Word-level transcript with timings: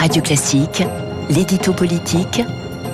Radio 0.00 0.22
Classique, 0.22 0.82
l'édito 1.28 1.74
politique 1.74 2.40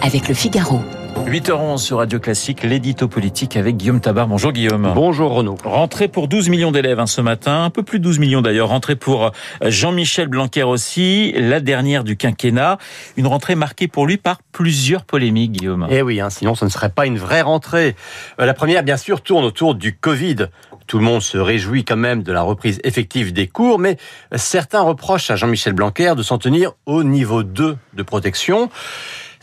avec 0.03 0.27
le 0.27 0.35
Figaro. 0.35 0.81
8h11 1.25 1.79
sur 1.79 1.99
Radio 1.99 2.21
Classique, 2.21 2.63
l'édito 2.63 3.09
politique 3.09 3.57
avec 3.57 3.77
Guillaume 3.77 4.01
Tabar. 4.01 4.27
Bonjour 4.27 4.53
Guillaume. 4.53 4.93
Bonjour 4.95 5.33
Renaud. 5.33 5.57
Rentrée 5.65 6.09
pour 6.09 6.27
12 6.29 6.49
millions 6.49 6.73
d'élèves 6.73 7.01
hein, 7.01 7.07
ce 7.07 7.21
matin, 7.21 7.65
un 7.65 7.71
peu 7.71 7.83
plus 7.83 7.99
de 7.99 8.05
12 8.05 8.19
millions 8.19 8.43
d'ailleurs. 8.43 8.69
Rentrée 8.69 8.97
pour 8.97 9.27
euh, 9.27 9.31
Jean-Michel 9.63 10.29
Blanquer 10.29 10.65
aussi, 10.65 11.33
la 11.37 11.61
dernière 11.61 12.05
du 12.05 12.17
quinquennat. 12.17 12.79
Une 13.17 13.27
rentrée 13.27 13.55
marquée 13.55 13.89
pour 13.89 14.07
lui 14.07 14.19
par 14.19 14.39
plusieurs 14.53 15.05
polémiques, 15.05 15.53
Guillaume. 15.53 15.87
Eh 15.91 16.03
oui, 16.03 16.21
hein, 16.21 16.31
sinon 16.31 16.55
ce 16.55 16.65
ne 16.65 16.71
serait 16.71 16.91
pas 16.91 17.07
une 17.07 17.19
vraie 17.19 17.43
rentrée. 17.43 17.97
Euh, 18.41 18.47
la 18.47 18.55
première, 18.55 18.83
bien 18.83 18.97
sûr, 18.97 19.21
tourne 19.21 19.45
autour 19.45 19.75
du 19.75 19.97
Covid. 19.97 20.47
Tout 20.87 20.99
le 20.99 21.05
monde 21.05 21.23
se 21.23 21.39
réjouit 21.39 21.85
quand 21.85 21.97
même 21.97 22.23
de 22.23 22.33
la 22.33 22.43
reprise 22.43 22.81
effective 22.85 23.33
des 23.33 23.49
cours, 23.49 23.79
mais 23.79 23.97
certains 24.37 24.81
reprochent 24.81 25.31
à 25.31 25.37
Jean-Michel 25.37 25.73
Blanquer 25.73 26.15
de 26.17 26.23
s'en 26.23 26.39
tenir 26.39 26.73
au 26.87 27.03
niveau 27.03 27.43
2 27.43 27.77
de 27.95 28.03
protection. 28.03 28.71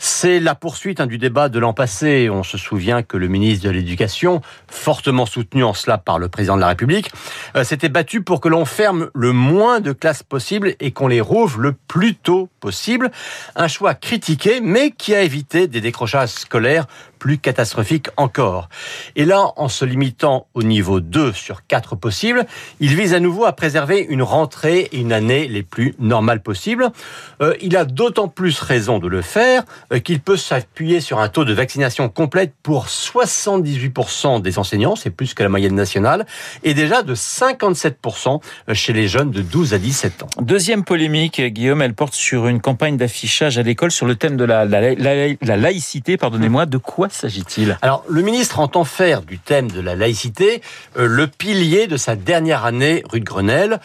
C'est 0.06 0.38
la 0.38 0.54
poursuite 0.54 1.00
hein, 1.00 1.06
du 1.06 1.16
débat 1.16 1.48
de 1.48 1.58
l'an 1.58 1.72
passé. 1.72 2.28
On 2.28 2.42
se 2.42 2.58
souvient 2.58 3.02
que 3.02 3.16
le 3.16 3.26
ministre 3.26 3.64
de 3.64 3.70
l'Éducation, 3.70 4.42
fortement 4.68 5.24
soutenu 5.24 5.64
en 5.64 5.72
cela 5.72 5.96
par 5.96 6.18
le 6.18 6.28
président 6.28 6.56
de 6.56 6.60
la 6.60 6.68
République, 6.68 7.10
euh, 7.56 7.64
s'était 7.64 7.88
battu 7.88 8.20
pour 8.20 8.42
que 8.42 8.50
l'on 8.50 8.66
ferme 8.66 9.08
le 9.14 9.32
moins 9.32 9.80
de 9.80 9.92
classes 9.92 10.22
possible 10.22 10.74
et 10.78 10.90
qu'on 10.90 11.08
les 11.08 11.22
rouvre 11.22 11.58
le 11.58 11.72
plus 11.72 12.16
tôt 12.16 12.50
possible. 12.60 13.10
Un 13.56 13.66
choix 13.66 13.94
critiqué, 13.94 14.60
mais 14.60 14.90
qui 14.90 15.14
a 15.14 15.22
évité 15.22 15.68
des 15.68 15.80
décrochages 15.80 16.28
scolaires 16.28 16.86
plus 17.24 17.38
catastrophiques 17.38 18.08
encore. 18.18 18.68
Et 19.16 19.24
là, 19.24 19.52
en 19.56 19.68
se 19.68 19.86
limitant 19.86 20.46
au 20.52 20.62
niveau 20.62 21.00
2 21.00 21.32
sur 21.32 21.66
4 21.66 21.96
possibles, 21.96 22.44
il 22.80 22.94
vise 22.94 23.14
à 23.14 23.20
nouveau 23.20 23.46
à 23.46 23.52
préserver 23.52 24.00
une 24.00 24.22
rentrée 24.22 24.90
et 24.92 24.98
une 24.98 25.10
année 25.14 25.48
les 25.48 25.62
plus 25.62 25.94
normales 25.98 26.42
possibles. 26.42 26.90
Euh, 27.40 27.54
il 27.62 27.78
a 27.78 27.86
d'autant 27.86 28.28
plus 28.28 28.60
raison 28.60 28.98
de 28.98 29.08
le 29.08 29.22
faire 29.22 29.64
qu'il 29.98 30.20
peut 30.20 30.36
s'appuyer 30.36 31.00
sur 31.00 31.18
un 31.18 31.28
taux 31.28 31.44
de 31.44 31.52
vaccination 31.52 32.08
complète 32.08 32.52
pour 32.62 32.86
78% 32.86 34.40
des 34.42 34.58
enseignants, 34.58 34.96
c'est 34.96 35.10
plus 35.10 35.34
que 35.34 35.42
la 35.42 35.48
moyenne 35.48 35.74
nationale, 35.74 36.26
et 36.62 36.74
déjà 36.74 37.02
de 37.02 37.14
57% 37.14 38.40
chez 38.72 38.92
les 38.92 39.08
jeunes 39.08 39.30
de 39.30 39.42
12 39.42 39.74
à 39.74 39.78
17 39.78 40.22
ans. 40.22 40.28
Deuxième 40.40 40.84
polémique, 40.84 41.40
Guillaume, 41.40 41.82
elle 41.82 41.94
porte 41.94 42.14
sur 42.14 42.46
une 42.46 42.60
campagne 42.60 42.96
d'affichage 42.96 43.58
à 43.58 43.62
l'école 43.62 43.90
sur 43.90 44.06
le 44.06 44.16
thème 44.16 44.36
de 44.36 44.44
la, 44.44 44.64
la, 44.64 44.94
la, 44.94 45.28
la 45.40 45.56
laïcité. 45.56 46.16
Pardonnez-moi, 46.16 46.66
de 46.66 46.78
quoi 46.78 47.08
s'agit-il? 47.08 47.78
Alors, 47.82 48.04
le 48.08 48.22
ministre 48.22 48.60
entend 48.60 48.84
faire 48.84 49.22
du 49.22 49.38
thème 49.38 49.70
de 49.70 49.80
la 49.80 49.94
laïcité 49.94 50.62
euh, 50.96 51.06
le 51.06 51.26
pilier 51.26 51.86
de 51.86 51.96
sa 51.96 52.16
dernière 52.16 52.64
année 52.64 53.02
rue 53.10 53.20
de 53.20 53.24
Grenelle. 53.24 53.80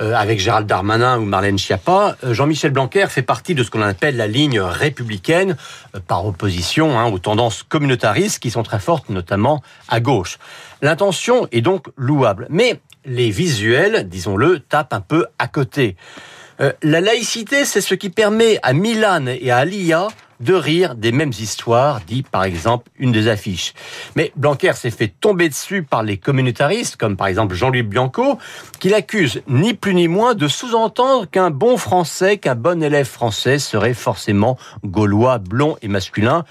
Euh, 0.00 0.14
avec 0.14 0.40
Gérald 0.40 0.66
Darmanin 0.66 1.18
ou 1.18 1.24
Marlène 1.24 1.58
Schiappa, 1.58 2.16
euh, 2.24 2.32
Jean-Michel 2.32 2.70
Blanquer 2.70 3.06
fait 3.10 3.22
partie 3.22 3.54
de 3.54 3.62
ce 3.62 3.70
qu'on 3.70 3.82
appelle 3.82 4.16
la 4.16 4.26
ligne 4.26 4.58
républicaine, 4.58 5.41
euh, 5.50 6.00
par 6.06 6.26
opposition 6.26 6.98
hein, 6.98 7.10
aux 7.10 7.18
tendances 7.18 7.62
communautaristes 7.62 8.38
qui 8.38 8.50
sont 8.50 8.62
très 8.62 8.78
fortes, 8.78 9.08
notamment 9.08 9.62
à 9.88 10.00
gauche. 10.00 10.38
L'intention 10.80 11.46
est 11.52 11.60
donc 11.60 11.88
louable, 11.96 12.46
mais 12.50 12.80
les 13.04 13.30
visuels, 13.30 14.08
disons-le, 14.08 14.60
tapent 14.60 14.94
un 14.94 15.00
peu 15.00 15.26
à 15.38 15.48
côté. 15.48 15.96
Euh, 16.60 16.72
la 16.82 17.00
laïcité, 17.00 17.64
c'est 17.64 17.80
ce 17.80 17.94
qui 17.94 18.10
permet 18.10 18.58
à 18.62 18.72
Milan 18.72 19.26
et 19.26 19.50
à 19.50 19.58
Alia 19.58 20.08
de 20.42 20.54
rire 20.54 20.94
des 20.96 21.12
mêmes 21.12 21.32
histoires, 21.38 22.00
dit 22.06 22.22
par 22.22 22.44
exemple 22.44 22.90
une 22.98 23.12
des 23.12 23.28
affiches. 23.28 23.74
Mais 24.16 24.32
Blanquer 24.36 24.72
s'est 24.74 24.90
fait 24.90 25.08
tomber 25.08 25.48
dessus 25.48 25.82
par 25.82 26.02
les 26.02 26.16
communautaristes, 26.16 26.96
comme 26.96 27.16
par 27.16 27.28
exemple 27.28 27.54
Jean-Louis 27.54 27.82
Bianco, 27.82 28.38
qui 28.80 28.88
l'accuse 28.88 29.42
ni 29.46 29.74
plus 29.74 29.94
ni 29.94 30.08
moins 30.08 30.34
de 30.34 30.48
sous-entendre 30.48 31.26
qu'un 31.30 31.50
bon 31.50 31.76
français, 31.76 32.38
qu'un 32.38 32.56
bon 32.56 32.82
élève 32.82 33.06
français 33.06 33.58
serait 33.58 33.94
forcément 33.94 34.58
gaulois, 34.84 35.38
blond 35.38 35.76
et 35.80 35.88
masculin. 35.88 36.44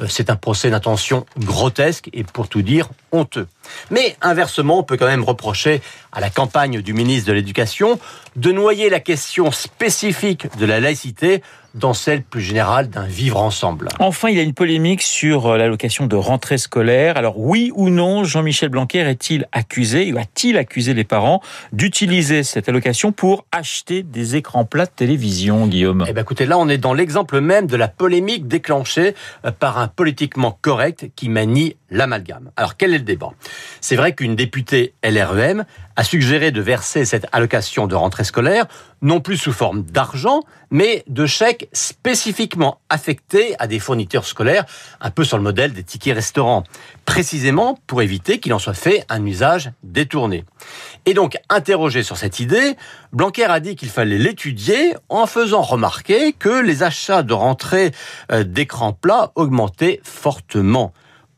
Euh, 0.00 0.06
c'est 0.08 0.30
un 0.30 0.36
procès 0.36 0.70
d'intention 0.70 1.26
grotesque 1.38 2.08
et 2.12 2.24
pour 2.24 2.48
tout 2.48 2.62
dire 2.62 2.88
honteux. 3.10 3.48
Mais 3.90 4.16
inversement, 4.22 4.78
on 4.78 4.82
peut 4.82 4.96
quand 4.96 5.06
même 5.06 5.24
reprocher 5.24 5.82
à 6.12 6.20
la 6.20 6.30
campagne 6.30 6.80
du 6.80 6.92
ministre 6.92 7.28
de 7.28 7.32
l'Éducation 7.32 7.98
de 8.36 8.52
noyer 8.52 8.88
la 8.88 9.00
question 9.00 9.50
spécifique 9.50 10.46
de 10.56 10.66
la 10.66 10.80
laïcité 10.80 11.42
dans 11.74 11.94
celle 11.94 12.22
plus 12.22 12.40
générale 12.40 12.88
d'un 12.88 13.06
vivre 13.06 13.40
ensemble. 13.40 13.88
Enfin, 13.98 14.28
il 14.28 14.36
y 14.36 14.40
a 14.40 14.42
une 14.42 14.54
polémique 14.54 15.02
sur 15.02 15.46
euh, 15.46 15.56
l'allocation 15.56 16.06
de 16.06 16.16
rentrée 16.16 16.58
scolaire. 16.58 17.16
Alors 17.16 17.38
oui 17.38 17.72
ou 17.74 17.88
non, 17.88 18.24
Jean-Michel 18.24 18.68
Blanquer 18.68 19.00
est-il 19.00 19.46
accusé, 19.52 20.12
ou 20.12 20.18
a-t-il 20.18 20.58
accusé 20.58 20.94
les 20.94 21.04
parents 21.04 21.40
d'utiliser 21.72 22.42
cette 22.42 22.68
allocation 22.68 23.12
pour 23.12 23.46
acheter 23.52 24.02
des 24.02 24.36
écrans 24.36 24.64
plats 24.64 24.86
de 24.86 24.90
télévision, 24.90 25.66
Guillaume? 25.66 26.04
Eh 26.08 26.12
bien 26.12 26.22
écoutez, 26.22 26.46
là 26.46 26.58
on 26.58 26.68
est 26.68 26.78
dans 26.78 26.94
l'exemple 26.94 27.40
même 27.40 27.66
de 27.66 27.76
la 27.76 27.88
polémique 27.88 28.46
déclenchée 28.48 29.14
euh, 29.44 29.50
par 29.50 29.78
un 29.78 29.88
politiquement 29.88 30.58
correct 30.60 31.06
qui 31.16 31.28
manie 31.28 31.76
l'amalgame. 31.90 32.50
Alors 32.56 32.76
quel 32.76 32.94
est 32.94 32.98
le 32.98 33.04
débat? 33.04 33.30
C'est 33.80 33.96
vrai 33.96 34.14
qu'une 34.14 34.36
députée 34.36 34.94
LREM 35.02 35.64
a 35.96 36.04
suggéré 36.04 36.50
de 36.50 36.60
verser 36.60 37.04
cette 37.04 37.26
allocation 37.32 37.86
de 37.86 37.94
rentrée 37.94 38.24
scolaire 38.24 38.66
non 39.02 39.20
plus 39.20 39.36
sous 39.36 39.52
forme 39.52 39.82
d'argent, 39.82 40.42
mais 40.70 41.04
de 41.08 41.26
chèques 41.26 41.68
spécifiquement 41.72 42.80
affectés 42.88 43.54
à 43.58 43.66
des 43.66 43.80
fournitures 43.80 44.24
scolaires, 44.24 44.64
un 45.00 45.10
peu 45.10 45.24
sur 45.24 45.36
le 45.36 45.42
modèle 45.42 45.72
des 45.72 45.82
tickets 45.82 46.14
restaurants, 46.14 46.62
précisément 47.04 47.78
pour 47.86 48.00
éviter 48.00 48.38
qu'il 48.38 48.54
en 48.54 48.58
soit 48.58 48.74
fait 48.74 49.04
un 49.08 49.26
usage 49.26 49.72
détourné. 49.82 50.44
Et 51.04 51.14
donc, 51.14 51.36
interrogé 51.50 52.04
sur 52.04 52.16
cette 52.16 52.38
idée, 52.38 52.76
Blanquer 53.12 53.44
a 53.44 53.60
dit 53.60 53.74
qu'il 53.74 53.90
fallait 53.90 54.18
l'étudier 54.18 54.94
en 55.08 55.26
faisant 55.26 55.62
remarquer 55.62 56.32
que 56.32 56.62
les 56.62 56.84
achats 56.84 57.24
de 57.24 57.34
rentrée 57.34 57.90
euh, 58.30 58.44
d'écrans 58.44 58.92
plats 58.92 59.32
augmentaient 59.34 60.00
fortement. 60.04 60.92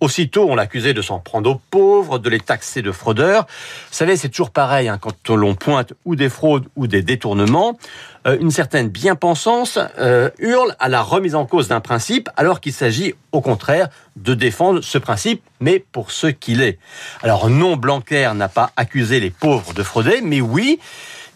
Aussitôt, 0.04 0.46
on 0.50 0.54
l'accusait 0.54 0.92
de 0.92 1.00
s'en 1.00 1.18
prendre 1.18 1.50
aux 1.50 1.60
pauvres, 1.70 2.18
de 2.18 2.28
les 2.28 2.38
taxer 2.38 2.82
de 2.82 2.92
fraudeurs. 2.92 3.46
Vous 3.46 3.96
savez, 3.96 4.18
c'est 4.18 4.28
toujours 4.28 4.50
pareil 4.50 4.86
hein, 4.86 4.98
quand 5.00 5.30
l'on 5.30 5.54
pointe 5.54 5.94
ou 6.04 6.14
des 6.14 6.28
fraudes 6.28 6.66
ou 6.76 6.86
des 6.86 7.00
détournements. 7.00 7.78
Euh, 8.26 8.36
une 8.38 8.50
certaine 8.50 8.90
bien-pensance 8.90 9.78
euh, 9.98 10.28
hurle 10.38 10.76
à 10.78 10.90
la 10.90 11.00
remise 11.00 11.34
en 11.34 11.46
cause 11.46 11.68
d'un 11.68 11.80
principe, 11.80 12.28
alors 12.36 12.60
qu'il 12.60 12.74
s'agit 12.74 13.14
au 13.32 13.40
contraire 13.40 13.88
de 14.16 14.34
défendre 14.34 14.82
ce 14.82 14.98
principe, 14.98 15.42
mais 15.60 15.78
pour 15.78 16.10
ce 16.10 16.26
qu'il 16.26 16.60
est. 16.60 16.78
Alors 17.22 17.48
non, 17.48 17.76
Blanquer 17.78 18.30
n'a 18.34 18.50
pas 18.50 18.72
accusé 18.76 19.20
les 19.20 19.30
pauvres 19.30 19.72
de 19.72 19.82
frauder, 19.82 20.20
mais 20.22 20.42
oui, 20.42 20.80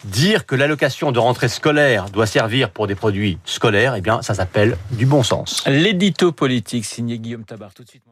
dire 0.03 0.45
que 0.45 0.53
l'allocation 0.53 1.11
de 1.11 1.17
rentrée 1.17 1.49
scolaire 1.49 2.11
doit 2.11 2.27
servir 2.27 2.69
pour 2.69 2.85
des 2.85 2.93
produits 2.93 3.39
scolaires, 3.45 3.95
eh 3.95 4.01
bien, 4.01 4.21
ça 4.21 4.35
s'appelle 4.35 4.77
du 4.91 5.07
bon 5.07 5.23
sens. 5.23 5.63
L'édito 5.65 6.31
politique 6.31 6.85
signé 6.85 7.17
Guillaume 7.17 7.45
Tabar. 7.45 7.73
Tout 7.73 7.83
de 7.83 7.89
suite. 7.89 8.03